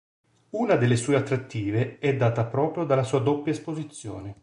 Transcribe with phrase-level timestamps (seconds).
[0.49, 4.39] Una delle sue attrattive è data proprio dalla sua doppia esposizione.